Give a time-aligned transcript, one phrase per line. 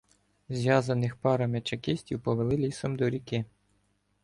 [0.49, 3.45] Зв'язаних парами чекістів повели лісом до ріки.